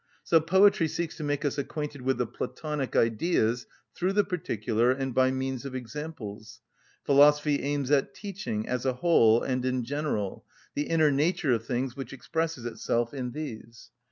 So 0.23 0.39
poetry 0.41 0.87
seeks 0.87 1.15
to 1.17 1.23
make 1.23 1.45
us 1.45 1.59
acquainted 1.59 2.01
with 2.01 2.17
the 2.17 2.25
(Platonic) 2.25 2.95
Ideas 2.95 3.67
through 3.93 4.13
the 4.13 4.23
particular 4.23 4.89
and 4.89 5.13
by 5.13 5.29
means 5.29 5.63
of 5.63 5.75
examples. 5.75 6.59
Philosophy 7.03 7.61
aims 7.61 7.91
at 7.91 8.15
teaching, 8.15 8.67
as 8.67 8.83
a 8.83 8.93
whole 8.93 9.43
and 9.43 9.63
in 9.63 9.83
general, 9.83 10.43
the 10.73 10.87
inner 10.87 11.11
nature 11.11 11.51
of 11.51 11.67
things 11.67 11.95
which 11.95 12.13
expresses 12.13 12.65
itself 12.65 13.13
in 13.13 13.33
these. 13.33 13.91